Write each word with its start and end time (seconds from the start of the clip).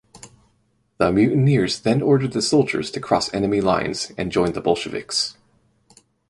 The 0.97 1.11
mutineers 1.11 1.79
then 1.79 2.01
ordered 2.01 2.33
the 2.33 2.41
soldiers 2.41 2.89
to 2.89 2.99
cross 2.99 3.31
enemy 3.35 3.61
lines 3.61 4.11
and 4.17 4.31
join 4.31 4.53
the 4.53 4.59
Bolsheviks. 4.61 5.37